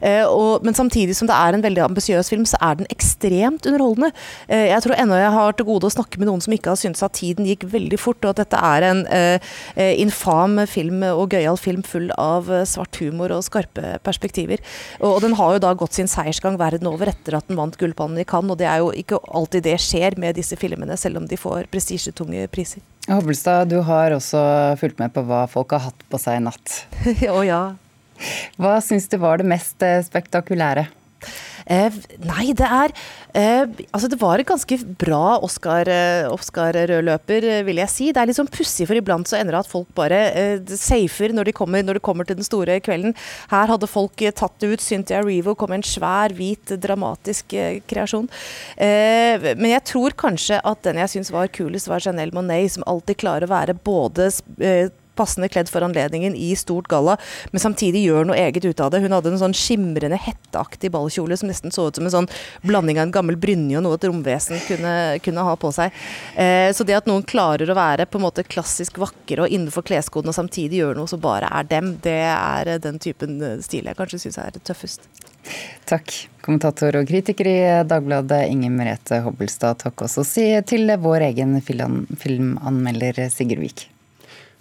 Eh, 0.00 0.24
og, 0.24 0.64
men 0.66 0.76
samtidig 0.76 1.16
som 1.18 1.28
det 1.28 1.36
er 1.36 1.56
en 1.56 1.64
veldig 1.64 1.84
ambisiøs 1.86 2.30
film, 2.32 2.46
så 2.48 2.58
er 2.64 2.80
den 2.80 2.88
ekstremt 2.92 3.66
underholdende. 3.68 4.12
Eh, 4.48 4.68
jeg 4.70 4.84
tror 4.84 4.96
ennå 4.96 5.18
jeg 5.20 5.34
har 5.36 5.56
til 5.56 5.68
gode 5.68 5.90
å 5.90 5.94
snakke 5.94 6.20
med 6.20 6.30
noen 6.30 6.42
som 6.44 6.54
ikke 6.56 6.72
har 6.72 6.80
syntes 6.80 7.04
at 7.06 7.16
tiden 7.18 7.48
gikk 7.48 7.66
veldig 7.72 8.00
fort, 8.00 8.22
og 8.24 8.34
at 8.34 8.42
dette 8.44 8.62
er 8.72 8.88
en 8.90 9.04
eh, 9.12 9.52
eh 9.76 9.94
infam 10.02 10.58
film 10.68 11.02
og 11.08 11.32
gøyal 11.32 11.58
film 11.60 11.82
full 11.86 12.10
av 12.20 12.50
eh, 12.52 12.66
svart 12.68 12.98
humor 13.00 13.32
og 13.34 13.44
skarpe 13.46 13.96
perspektiver. 14.06 14.62
Og, 15.00 15.16
og, 15.16 15.20
den 15.24 15.36
har 15.38 15.56
jo 15.56 15.64
da 15.64 15.72
gått 15.78 15.96
sin 15.98 16.10
seiersgang 16.10 16.58
verden 16.60 16.88
over 16.90 17.10
etter 17.12 17.38
at 17.38 17.48
den 17.48 17.58
vant 17.60 17.78
Gullpannen 17.80 18.20
i 18.22 18.28
Cannes, 18.28 18.54
og 18.54 18.60
det 18.60 18.68
er 18.70 18.82
jo 18.82 18.92
ikke 18.96 19.22
alltid 19.26 19.66
det 19.66 19.78
skjer 19.82 20.18
med 20.20 20.36
disse 20.38 20.58
filmene, 20.60 20.98
selv 21.00 21.22
om 21.22 21.28
de 21.28 21.40
får 21.40 21.70
prestisjetunge 21.72 22.46
priser. 22.52 22.84
Hobbelstad, 23.06 23.68
du 23.70 23.78
har 23.86 24.10
også 24.16 24.40
fulgt 24.80 24.98
med 24.98 25.12
på 25.14 25.22
hva 25.28 25.44
folk 25.50 25.70
har 25.76 25.84
hatt 25.88 26.06
på 26.10 26.18
seg 26.18 26.40
i 26.40 26.44
natt. 26.48 26.72
Å 27.36 27.42
ja. 27.46 27.60
Hva 28.58 28.78
syns 28.82 29.06
du 29.12 29.18
var 29.22 29.38
det 29.38 29.46
mest 29.46 29.82
eh, 29.86 30.00
spektakulære? 30.02 30.88
Eh, 31.66 31.94
nei, 32.22 32.52
det 32.54 32.66
er 32.66 32.92
eh, 33.34 33.64
Altså, 33.90 34.06
det 34.06 34.20
var 34.20 34.38
et 34.38 34.46
ganske 34.46 34.76
bra 35.00 35.38
Oscar-rødløper, 35.42 36.30
Oscar 36.36 36.78
eh, 36.78 37.64
vil 37.66 37.80
jeg 37.82 37.90
si. 37.90 38.10
Det 38.14 38.22
er 38.22 38.30
litt 38.30 38.38
sånn 38.38 38.50
pussig, 38.52 38.86
for 38.86 38.98
iblant 38.98 39.26
så 39.26 39.40
ender 39.40 39.56
det 39.56 39.62
at 39.64 39.70
folk 39.70 39.90
bare 39.98 40.20
eh, 40.30 40.74
safer 40.78 41.34
når 41.34 41.50
de, 41.50 41.56
kommer, 41.56 41.82
når 41.82 41.98
de 41.98 42.04
kommer 42.06 42.28
til 42.28 42.38
den 42.38 42.46
store 42.46 42.78
kvelden. 42.84 43.16
Her 43.50 43.72
hadde 43.72 43.90
folk 43.90 44.22
eh, 44.22 44.34
tatt 44.36 44.54
det 44.62 44.76
ut. 44.76 44.84
Cynthia 44.84 45.22
Revo 45.24 45.56
kom 45.58 45.74
med 45.74 45.82
en 45.82 45.88
svær, 45.88 46.34
hvit, 46.36 46.76
dramatisk 46.82 47.56
eh, 47.56 47.80
kreasjon. 47.90 48.28
men 48.78 49.66
jeg 49.70 49.82
tror 49.88 50.14
kanskje 50.18 50.58
at 50.64 50.82
den 50.86 51.00
jeg 51.00 51.12
syns 51.12 51.32
var 51.34 51.50
kulest, 51.52 51.88
var 51.90 52.02
Janelle 52.04 52.34
Monet, 52.34 52.72
som 52.76 52.84
alltid 52.86 53.18
klarer 53.22 53.48
å 53.48 53.52
være 53.52 53.76
både 53.86 54.30
passende 55.16 55.48
kledd 55.52 55.70
for 55.72 55.84
anledningen 55.86 56.36
i 56.36 56.52
stort 56.58 56.88
galla, 56.92 57.16
men 57.52 57.62
samtidig 57.62 58.04
gjør 58.06 58.28
noe 58.28 58.38
eget 58.40 58.66
ut 58.68 58.82
av 58.84 58.92
det. 58.92 59.02
Hun 59.04 59.14
hadde 59.16 59.32
en 59.32 59.40
sånn 59.40 59.56
skimrende, 59.56 60.18
hetteaktig 60.20 60.92
ballkjole 60.94 61.38
som 61.38 61.50
nesten 61.50 61.74
så 61.74 61.88
ut 61.88 61.98
som 61.98 62.08
en 62.08 62.14
sånn 62.18 62.30
blanding 62.66 63.00
av 63.00 63.08
en 63.08 63.16
gammel 63.16 63.38
brynje 63.40 63.78
og 63.80 63.86
noe 63.86 63.98
et 63.98 64.08
romvesen 64.08 64.60
kunne, 64.68 64.94
kunne 65.24 65.46
ha 65.48 65.56
på 65.60 65.72
seg. 65.74 65.94
Eh, 66.36 66.70
så 66.76 66.86
det 66.86 66.98
at 66.98 67.10
noen 67.10 67.26
klarer 67.26 67.70
å 67.70 67.78
være 67.78 68.08
på 68.10 68.20
en 68.20 68.26
måte 68.26 68.46
klassisk 68.46 69.00
vakre 69.02 69.46
og 69.46 69.52
innenfor 69.52 69.86
kleskoden 69.86 70.32
og 70.32 70.38
samtidig 70.38 70.82
gjør 70.82 71.00
noe 71.00 71.10
som 71.10 71.22
bare 71.22 71.50
er 71.60 71.68
dem, 71.70 71.96
det 72.04 72.20
er 72.30 72.76
den 72.82 73.00
typen 73.02 73.40
stil 73.64 73.88
jeg 73.88 73.98
kanskje 73.98 74.26
syns 74.26 74.40
er 74.42 74.60
tøffest. 74.62 75.08
Takk, 75.86 76.12
kommentator 76.42 76.96
og 76.98 77.06
kritiker 77.06 77.46
i 77.46 77.58
Dagbladet 77.86 78.46
Inger 78.50 78.72
Merete 78.74 79.20
Hobbelstad. 79.22 79.78
Takk 79.84 80.06
også 80.08 80.24
si 80.26 80.48
til 80.66 80.90
vår 81.02 81.28
egen 81.30 81.58
filmanmelder 81.62 83.26
Sigurd 83.30 83.62
Vik. 83.62 83.86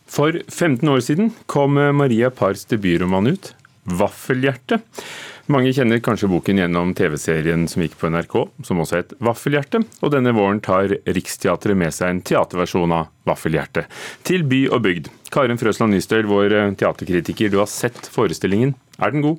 For 0.08 0.38
15 0.48 0.90
år 0.90 1.02
siden 1.04 1.32
kom 1.52 1.80
Maria 1.98 2.30
Pars 2.30 2.66
debutroman 2.70 3.28
ut, 3.34 3.54
'Vaffelhjerte'. 3.86 4.80
Mange 5.46 5.70
kjenner 5.78 6.00
kanskje 6.02 6.30
boken 6.32 6.58
gjennom 6.58 6.96
TV-serien 6.98 7.68
som 7.70 7.84
gikk 7.84 8.00
på 8.00 8.10
NRK, 8.10 8.34
som 8.66 8.80
også 8.82 8.98
het 8.98 9.14
'Vaffelhjerte'. 9.22 9.84
Og 10.02 10.12
denne 10.12 10.34
våren 10.34 10.62
tar 10.62 10.90
Riksteatret 11.06 11.78
med 11.78 11.94
seg 11.94 12.10
en 12.10 12.22
teaterversjon 12.22 12.92
av 12.92 13.08
'Vaffelhjerte' 13.28 13.86
til 14.24 14.44
by 14.44 14.68
og 14.74 14.82
bygd. 14.82 15.10
Karin 15.30 15.62
Frøsland 15.62 15.94
Nystøl, 15.94 16.26
vår 16.26 16.74
teaterkritiker, 16.76 17.52
du 17.52 17.60
har 17.62 17.70
sett 17.70 18.10
forestillingen. 18.10 18.74
Er 19.00 19.12
den 19.12 19.22
god? 19.22 19.38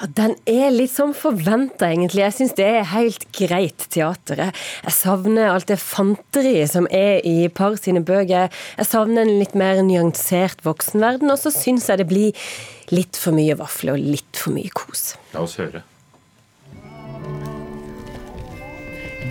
Ja, 0.00 0.08
Den 0.08 0.34
er 0.48 0.70
litt 0.72 0.92
som 0.92 1.12
forventa, 1.16 1.90
egentlig. 1.90 2.22
Jeg 2.24 2.36
syns 2.38 2.56
det 2.58 2.66
er 2.66 2.90
helt 2.92 3.26
greit 3.36 3.86
teater. 3.92 4.48
Jeg 4.48 4.96
savner 4.96 5.52
alt 5.52 5.68
det 5.70 5.78
fanteriet 5.82 6.72
som 6.72 6.88
er 6.90 7.20
i 7.28 7.48
par 7.52 7.76
sine 7.80 8.02
bøker. 8.04 8.50
Jeg 8.78 8.88
savner 8.88 9.26
en 9.26 9.38
litt 9.40 9.54
mer 9.58 9.82
nyansert 9.84 10.64
voksenverden, 10.66 11.30
og 11.32 11.40
så 11.40 11.52
syns 11.54 11.88
jeg 11.90 12.02
det 12.02 12.08
blir 12.10 12.44
litt 12.92 13.18
for 13.18 13.36
mye 13.36 13.56
vafler 13.58 13.96
og 13.96 14.12
litt 14.16 14.36
for 14.36 14.54
mye 14.56 14.72
kos. 14.74 15.14
La 15.34 15.44
oss 15.44 15.56
høre. 15.60 15.84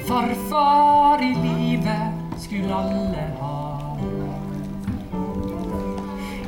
Farfar 0.08 1.22
i 1.24 1.34
livet 1.44 2.42
skulle 2.42 2.74
alle 2.74 3.28
ha. 3.40 3.60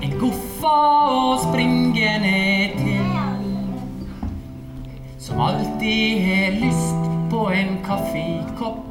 En 0.03 0.17
goffa 0.19 0.79
å 1.13 1.37
springe 1.45 2.17
ned 2.25 2.81
til. 2.81 2.92
Som 5.23 5.39
alltid 5.39 6.21
har 6.21 6.51
lyst 6.51 7.31
på 7.31 7.45
en 7.47 7.77
kaffekopp. 7.85 8.89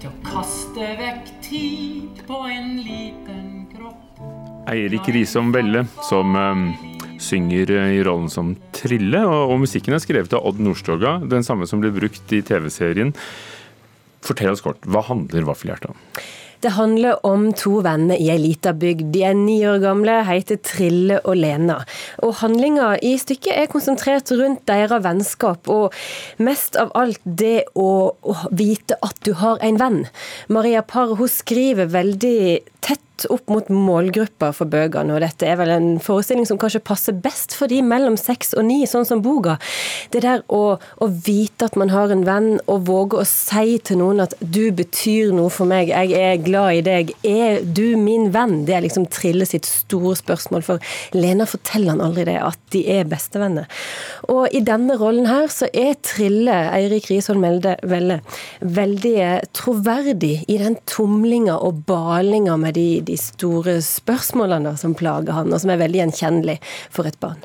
Til 0.00 0.08
å 0.10 0.14
kaste 0.26 0.88
vekk 0.98 1.28
tid 1.44 2.24
på 2.26 2.40
en 2.50 2.72
liten 2.82 3.68
kropp. 3.70 4.18
Eirik 4.66 5.06
Risom 5.14 5.52
Velle, 5.54 5.84
som 6.08 6.34
um, 6.34 6.64
synger 7.22 7.70
i 7.76 8.02
rollen 8.02 8.26
som 8.26 8.56
Trille. 8.74 9.22
Og, 9.22 9.52
og, 9.52 9.62
musikken 9.68 9.94
er 9.94 10.02
skrevet 10.02 10.34
av 10.34 10.42
Odd 10.50 10.58
Nordstoga, 10.66 11.20
den 11.30 11.46
samme 11.46 11.70
som 11.70 11.78
ble 11.84 11.94
brukt 11.94 12.34
i 12.34 12.42
TV-serien. 12.42 13.14
Fortell 14.26 14.50
oss 14.56 14.66
kort, 14.66 14.82
hva 14.82 15.06
handler 15.12 15.46
Vaffelhjertet 15.46 15.94
om? 15.94 16.02
Det 16.60 16.72
handler 16.74 17.20
om 17.26 17.52
to 17.54 17.78
venner 17.86 18.18
i 18.18 18.28
ei 18.32 18.38
lita 18.42 18.72
bygd. 18.74 19.12
De 19.14 19.22
er 19.28 19.36
ni 19.38 19.60
år 19.68 19.78
gamle, 19.82 20.16
heter 20.26 20.58
Trille 20.66 21.20
og 21.22 21.38
Lena. 21.38 21.78
Og 22.26 22.34
Handlinga 22.40 22.96
i 23.04 23.14
stykket 23.20 23.54
er 23.54 23.70
konsentrert 23.70 24.32
rundt 24.34 24.64
deres 24.66 25.04
vennskap, 25.04 25.70
og 25.70 25.94
mest 26.42 26.78
av 26.80 26.90
alt 26.98 27.22
det 27.22 27.68
å, 27.78 27.90
vite 28.50 28.98
at 29.04 29.18
du 29.22 29.34
har 29.38 29.62
en 29.62 29.78
venn. 29.78 30.00
Maria 30.50 30.82
Parr 30.82 31.14
hun 31.18 31.30
skriver 31.30 31.90
veldig 31.94 32.40
tett 32.82 33.04
opp 33.26 33.50
mot 33.50 33.68
målgruppa 33.72 34.52
for 34.54 34.70
bøkene, 34.70 35.14
og 35.16 35.22
dette 35.24 35.46
er 35.48 35.58
vel 35.58 35.72
en 35.74 35.88
forestilling 36.02 36.46
som 36.48 36.58
kanskje 36.60 36.84
passer 36.86 37.16
best 37.18 37.56
for 37.56 37.70
de 37.70 37.80
mellom 37.82 38.18
seks 38.20 38.54
og 38.58 38.66
ni, 38.68 38.84
sånn 38.86 39.06
som 39.08 39.22
boka. 39.24 39.56
Det 40.12 40.22
der 40.22 40.44
å, 40.46 40.78
å, 40.78 41.08
vite 41.08 41.66
at 41.66 41.78
man 41.80 41.90
har 41.92 42.12
en 42.14 42.24
venn, 42.28 42.50
og 42.70 42.86
våge 42.88 43.18
å 43.18 43.26
si 43.28 43.78
til 43.82 44.00
noen 44.02 44.22
at 44.24 44.34
'du 44.40 44.70
betyr 44.72 45.32
noe 45.34 45.50
for 45.50 45.66
meg', 45.66 45.90
'jeg 45.90 46.12
er 46.12 46.36
glad 46.44 46.78
i 46.78 46.82
deg', 46.82 47.14
'er 47.24 47.64
du 47.64 47.96
min 47.96 48.30
venn'? 48.32 48.64
Det 48.66 48.74
er 48.74 48.86
liksom 48.86 49.08
Trille 49.08 49.46
sitt 49.46 49.66
store 49.66 50.14
spørsmål, 50.14 50.62
for 50.62 50.78
Lena 51.12 51.44
forteller 51.44 51.96
han 51.96 52.04
aldri 52.04 52.24
det, 52.24 52.38
at 52.38 52.58
de 52.70 52.84
er 52.86 53.04
bestevenner. 53.04 53.66
Og 54.28 54.48
i 54.52 54.60
denne 54.60 54.96
rollen 54.98 55.26
her 55.26 55.48
så 55.48 55.68
er 55.72 55.96
Trille, 56.02 56.52
Eirik 56.52 57.08
Risholm 57.10 57.42
Velle, 57.42 58.20
veldig 58.60 59.18
troverdig 59.56 60.44
i 60.48 60.58
den 60.60 60.76
tumlinga 60.86 61.56
og 61.64 61.84
balinga 61.88 62.56
med 62.60 62.74
de 62.74 63.07
de 63.08 63.16
store 63.20 63.78
spørsmålene 63.84 64.76
som 64.80 64.96
plager 64.98 65.36
han, 65.36 65.52
og 65.52 65.62
som 65.62 65.72
er 65.72 65.80
veldig 65.82 66.04
gjenkjennelig 66.04 66.58
for 66.94 67.08
et 67.08 67.18
barn. 67.22 67.40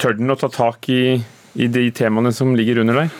Tør 0.00 0.18
den 0.18 0.32
å 0.32 0.38
ta 0.38 0.50
tak 0.52 0.88
i, 0.92 1.16
i 1.54 1.70
de 1.70 1.86
temaene 1.96 2.34
som 2.34 2.52
ligger 2.56 2.82
under 2.82 3.04
der? 3.04 3.14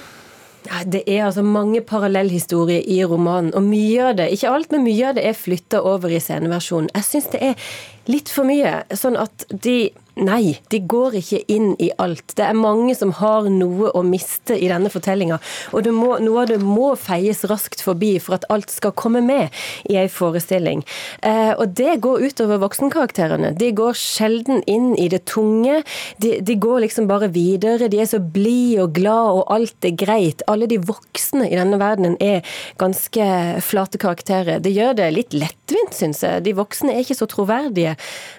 Det 0.88 1.02
er 1.04 1.26
altså 1.26 1.42
mange 1.44 1.82
parallellhistorier 1.84 2.86
i 2.88 3.02
romanen, 3.04 3.52
og 3.56 3.66
mye 3.66 4.06
av 4.08 4.14
det, 4.16 4.30
ikke 4.32 4.52
alt, 4.52 4.70
men 4.72 4.86
mye 4.86 5.10
av 5.10 5.18
det 5.18 5.26
er 5.28 5.36
flytta 5.36 5.82
over 5.84 6.12
i 6.12 6.20
sceneversjonen. 6.22 6.88
Jeg 6.96 7.08
syns 7.08 7.28
det 7.34 7.42
er 7.50 7.66
litt 8.10 8.32
for 8.32 8.48
mye, 8.48 8.82
sånn 8.94 9.18
at 9.20 9.46
de 9.50 9.92
Nei, 10.14 10.60
de 10.70 10.78
går 10.78 11.16
ikke 11.18 11.40
inn 11.50 11.72
i 11.82 11.88
alt. 11.98 12.36
Det 12.38 12.44
er 12.46 12.54
mange 12.54 12.94
som 12.94 13.10
har 13.18 13.48
noe 13.50 13.88
å 13.98 14.02
miste 14.06 14.54
i 14.54 14.68
denne 14.70 14.90
fortellinga. 14.92 15.40
Og 15.74 15.88
må, 15.90 16.12
noe 16.22 16.44
av 16.44 16.52
det 16.52 16.60
må 16.62 16.92
feies 16.94 17.42
raskt 17.50 17.82
forbi 17.82 18.12
for 18.22 18.36
at 18.36 18.46
alt 18.54 18.70
skal 18.70 18.94
komme 18.94 19.24
med 19.26 19.50
i 19.90 19.96
ei 19.98 20.06
forestilling. 20.06 20.84
Eh, 21.18 21.50
og 21.58 21.74
det 21.74 21.96
går 22.04 22.28
utover 22.28 22.62
voksenkarakterene. 22.62 23.50
De 23.58 23.72
går 23.74 23.98
sjelden 23.98 24.62
inn 24.70 24.92
i 25.02 25.08
det 25.10 25.24
tunge. 25.32 25.80
De, 26.22 26.36
de 26.46 26.56
går 26.62 26.84
liksom 26.86 27.10
bare 27.10 27.32
videre. 27.34 27.90
De 27.90 27.98
er 27.98 28.06
så 28.06 28.22
blide 28.22 28.86
og 28.86 28.94
glad, 28.94 29.40
og 29.40 29.50
alt 29.56 29.90
er 29.90 29.98
greit. 29.98 30.46
Alle 30.46 30.70
de 30.70 30.78
voksne 30.78 31.50
i 31.50 31.58
denne 31.58 31.80
verdenen 31.82 32.14
er 32.22 32.46
ganske 32.78 33.28
flate 33.66 33.98
karakterer. 33.98 34.62
Det 34.62 34.76
gjør 34.78 34.94
det 35.02 35.10
litt 35.18 35.34
lettvint, 35.34 35.98
syns 35.98 36.22
jeg. 36.22 36.46
De 36.46 36.54
voksne 36.54 36.94
er 36.94 37.02
ikke 37.02 37.18
så 37.18 37.30
troverdige. 37.34 37.93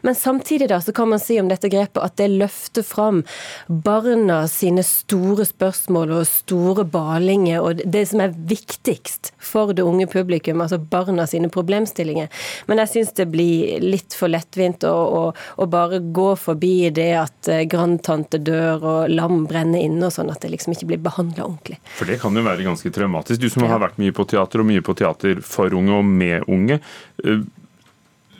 Men 0.05 0.15
samtidig 0.15 0.69
da, 0.69 0.81
så 0.81 0.93
kan 0.95 1.09
man 1.09 1.21
si 1.21 1.39
om 1.41 1.49
dette 1.51 1.69
grepet 1.71 2.01
at 2.03 2.17
det 2.19 2.29
løfter 2.33 2.85
fram 2.85 3.23
barna 3.67 4.43
sine 4.51 4.83
store 4.85 5.45
spørsmål 5.47 6.13
og 6.19 6.27
store 6.29 6.85
balinger, 6.89 7.61
og 7.61 7.81
det 7.85 8.05
som 8.09 8.23
er 8.23 8.35
viktigst 8.35 9.33
for 9.41 9.73
det 9.75 9.85
unge 9.85 10.07
publikum, 10.11 10.61
altså 10.63 10.79
barna 10.79 11.27
sine 11.29 11.49
problemstillinger. 11.53 12.29
Men 12.69 12.81
jeg 12.83 12.93
syns 12.93 13.13
det 13.17 13.27
blir 13.33 13.83
litt 13.83 14.15
for 14.17 14.31
lettvint 14.31 14.85
å, 14.87 14.93
å, 14.93 15.23
å, 15.33 15.67
bare 15.69 15.99
gå 16.15 16.29
forbi 16.39 16.89
det 16.95 17.11
at 17.19 17.49
eh, 17.51 17.65
grandtante 17.69 18.39
dør 18.39 18.85
og 18.85 19.13
lam 19.13 19.43
brenner 19.49 19.83
inne 19.85 20.09
og 20.09 20.15
sånn, 20.15 20.31
at 20.31 20.43
det 20.43 20.53
liksom 20.53 20.75
ikke 20.75 20.89
blir 20.93 21.03
behandla 21.05 21.47
ordentlig. 21.47 21.79
For 21.97 22.09
det 22.09 22.19
kan 22.21 22.35
jo 22.35 22.45
være 22.45 22.67
ganske 22.67 22.93
traumatisk. 22.95 23.41
Du 23.41 23.49
som 23.51 23.65
ja. 23.65 23.73
har 23.73 23.83
vært 23.83 23.99
mye 24.01 24.15
på 24.15 24.27
teater, 24.29 24.63
og 24.63 24.69
mye 24.69 24.85
på 24.85 24.97
teater 24.97 25.43
for 25.45 25.75
unge 25.75 25.99
og 25.99 26.07
med 26.07 26.49
unge. 26.51 26.79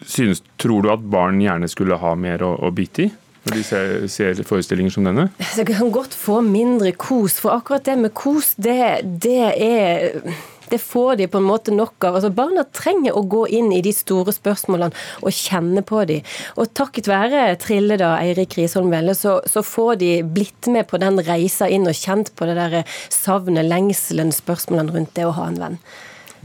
Synes, 0.05 0.43
tror 0.61 0.85
du 0.85 0.91
at 0.93 1.05
barn 1.11 1.41
gjerne 1.41 1.69
skulle 1.71 1.97
ha 2.01 2.15
mer 2.19 2.43
å, 2.45 2.55
å 2.61 2.71
bite 2.75 3.07
i? 3.07 3.11
Når 3.45 3.53
de 3.53 3.63
ser, 3.65 3.91
ser, 4.09 4.41
forestillinger 4.47 4.93
som 4.93 5.05
denne? 5.05 5.27
Det 5.37 5.67
kan 5.69 5.91
godt 5.93 6.15
få 6.17 6.39
mindre 6.45 6.95
kos, 6.97 7.37
for 7.41 7.53
akkurat 7.53 7.85
det 7.85 7.99
med 8.01 8.13
kos, 8.17 8.55
det, 8.57 9.03
det 9.21 9.41
er 9.53 10.21
det 10.69 10.79
får 10.81 11.15
de 11.15 11.27
på 11.27 11.37
en 11.37 11.45
måte 11.45 11.73
nok 11.73 12.03
av. 12.03 12.17
Altså, 12.17 12.31
barna 12.33 12.63
trenger 12.73 13.13
å 13.13 13.21
gå 13.29 13.43
inn 13.53 13.71
i 13.73 13.83
de 13.85 13.93
store 13.93 14.33
spørsmålene 14.33 14.95
og 15.21 15.35
kjenne 15.35 15.83
på 15.85 16.01
de. 16.09 16.19
Og 16.57 16.71
takket 16.77 17.09
være 17.09 17.43
Trille, 17.61 17.99
da, 18.01 18.15
Eirik 18.21 18.57
Risholm 18.57 18.89
Velle, 18.93 19.15
så, 19.17 19.37
så, 19.49 19.61
får 19.65 20.01
de 20.01 20.11
blitt 20.25 20.69
med 20.73 20.89
på 20.89 20.99
den 21.01 21.21
reisa 21.25 21.69
inn 21.69 21.87
og 21.89 21.97
kjent 21.97 22.33
på 22.35 22.49
det 22.49 22.57
der 22.57 22.97
savnet, 23.13 23.69
lengselen, 23.69 24.33
spørsmålene 24.35 24.97
rundt 24.97 25.15
det 25.17 25.29
å 25.29 25.35
ha 25.37 25.49
en 25.51 25.61
venn. 25.61 25.79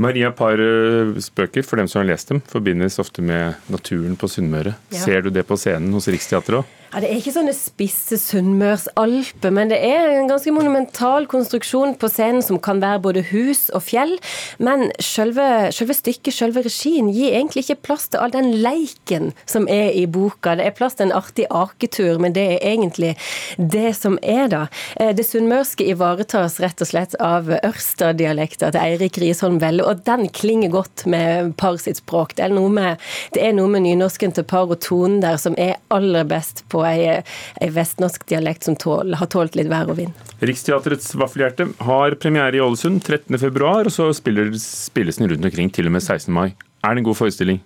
Maria 0.00 0.30
Pares 0.32 1.28
bøker, 1.36 1.64
for 1.66 1.80
dem 1.80 1.88
som 1.90 2.00
har 2.00 2.08
lest 2.08 2.30
dem, 2.32 2.40
forbindes 2.48 2.96
ofte 3.02 3.20
med 3.24 3.58
naturen 3.68 4.16
på 4.16 4.30
Sunnmøre. 4.32 4.72
Ja. 4.94 5.02
Ser 5.04 5.26
du 5.26 5.32
det 5.34 5.44
på 5.48 5.58
scenen 5.60 5.92
hos 5.96 6.08
Riksteatret 6.08 6.62
òg? 6.62 6.76
Ja, 6.90 6.98
Det 7.00 7.06
er 7.06 7.20
ikke 7.20 7.32
sånne 7.36 7.52
spisse 7.54 8.16
sunnmørsalper, 8.18 9.52
men 9.54 9.68
det 9.70 9.76
er 9.86 10.08
en 10.10 10.26
ganske 10.26 10.50
monumental 10.50 11.28
konstruksjon 11.30 11.92
på 11.94 12.08
scenen 12.10 12.42
som 12.42 12.58
kan 12.58 12.80
være 12.82 12.98
både 13.04 13.22
hus 13.28 13.68
og 13.70 13.84
fjell. 13.86 14.16
Men 14.58 14.88
selve, 14.98 15.70
selve 15.70 15.94
stykket, 15.94 16.34
selve 16.34 16.64
regien, 16.66 17.12
gir 17.14 17.36
egentlig 17.36 17.62
ikke 17.62 17.84
plass 17.86 18.08
til 18.10 18.18
all 18.18 18.34
den 18.34 18.56
leiken 18.64 19.30
som 19.46 19.68
er 19.70 19.94
i 19.94 20.02
boka. 20.10 20.56
Det 20.58 20.66
er 20.66 20.74
plass 20.74 20.98
til 20.98 21.06
en 21.06 21.14
artig 21.14 21.46
aketur, 21.46 22.18
men 22.18 22.34
det 22.34 22.48
er 22.56 22.66
egentlig 22.72 23.12
det 23.54 23.94
som 23.94 24.18
er, 24.18 24.50
da. 24.50 24.64
Eh, 24.98 25.12
det 25.14 25.28
sunnmørske 25.28 25.86
ivaretas 25.94 26.58
rett 26.58 26.82
og 26.82 26.90
slett 26.90 27.14
av 27.22 27.52
Ørsta-dialekta 27.60 28.72
til 28.74 28.82
Eirik 28.82 29.20
Risholm 29.22 29.60
Velle, 29.62 29.86
og 29.86 30.02
den 30.10 30.26
klinger 30.34 30.74
godt 30.74 31.06
med 31.06 31.54
par 31.54 31.78
sitt 31.78 32.02
språk. 32.02 32.34
Det 32.34 32.48
er 32.48 32.58
noe 32.58 32.74
med, 32.80 32.98
det 33.38 33.46
er 33.46 33.54
noe 33.54 33.70
med 33.70 33.86
nynorsken 33.86 34.34
til 34.34 34.48
par 34.50 34.66
og 34.66 34.82
tonen 34.82 35.22
der 35.22 35.38
som 35.38 35.54
er 35.54 35.78
aller 35.94 36.26
best 36.26 36.64
på 36.66 36.79
ei, 36.88 37.20
ei 37.60 37.70
vestnorsk 37.74 38.26
dialekt 38.30 38.68
som 38.68 38.76
tål, 38.78 39.14
har 39.20 39.30
tålt 39.32 39.58
litt 39.58 39.70
vær 39.70 39.90
og 39.90 40.00
vind. 40.00 40.28
Riksteatrets 40.40 41.14
Vaffelhjerte 41.20 41.70
har 41.86 42.16
premiere 42.22 42.58
i 42.58 42.62
Ålesund 42.64 43.02
13.2, 43.04 43.64
og 43.64 43.92
så 43.94 44.10
spiller, 44.16 44.52
spilles 44.60 45.20
den 45.20 45.30
rundt 45.32 45.50
omkring 45.50 45.72
til 45.74 45.90
og 45.90 45.96
med 45.98 46.04
16. 46.04 46.32
mai. 46.34 46.52
Er 46.84 46.94
det 46.94 47.02
en 47.02 47.10
god 47.10 47.18
forestilling? 47.18 47.60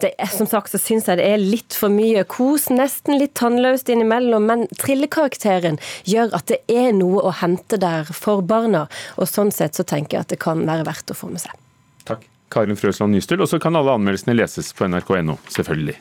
Det, 0.00 0.12
er, 0.18 0.28
som 0.30 0.46
sagt 0.46 0.70
så 0.70 0.78
syns 0.78 1.08
jeg 1.08 1.18
det 1.18 1.26
er 1.26 1.40
litt 1.42 1.74
for 1.74 1.90
mye 1.90 2.22
kos, 2.28 2.68
nesten 2.70 3.16
litt 3.18 3.34
tannløst 3.38 3.88
innimellom, 3.90 4.46
men 4.46 4.66
trillekarakteren 4.78 5.80
gjør 6.06 6.34
at 6.36 6.52
det 6.52 6.60
er 6.70 6.92
noe 6.94 7.24
å 7.26 7.32
hente 7.40 7.80
der 7.82 8.06
for 8.14 8.44
barna, 8.46 8.84
og 9.16 9.30
sånn 9.30 9.50
sett 9.54 9.78
så 9.78 9.86
tenker 9.86 10.18
jeg 10.18 10.26
at 10.26 10.34
det 10.34 10.42
kan 10.42 10.62
være 10.68 10.86
verdt 10.86 11.14
å 11.14 11.18
få 11.18 11.32
med 11.32 11.42
seg. 11.42 11.56
Takk. 12.06 12.28
Karin 12.52 12.78
Frøsland 12.78 13.16
Nystøl, 13.16 13.42
og 13.42 13.50
så 13.50 13.58
kan 13.62 13.74
alle 13.74 13.96
anmeldelsene 13.98 14.36
leses 14.36 14.70
på 14.76 14.86
nrk.no, 14.86 15.40
selvfølgelig. 15.50 15.96